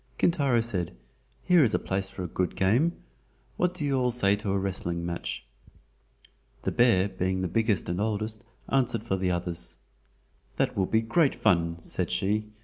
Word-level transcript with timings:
Kintaro 0.17 0.61
said, 0.61 0.97
"Here 1.43 1.63
is 1.63 1.75
a 1.75 1.77
place 1.77 2.09
for 2.09 2.23
a 2.23 2.27
good 2.27 2.55
game. 2.55 2.93
What 3.55 3.75
do 3.75 3.85
you 3.85 3.99
all 3.99 4.09
say 4.09 4.35
to 4.37 4.49
a 4.49 4.57
wrestling 4.57 5.05
match?" 5.05 5.45
The 6.63 6.71
bear 6.71 7.07
being 7.07 7.41
the 7.41 7.47
biggest 7.47 7.87
and 7.87 7.99
the 7.99 8.03
oldest, 8.03 8.43
answered 8.67 9.03
for 9.03 9.15
the 9.17 9.29
others: 9.29 9.77
"That 10.55 10.75
will 10.75 10.87
be 10.87 11.01
great 11.01 11.35
fun," 11.35 11.77
said 11.77 12.09
she. 12.09 12.49